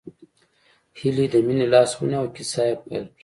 [0.99, 3.19] هيلې د مينې لاس ونيو او کيسه يې پيل کړه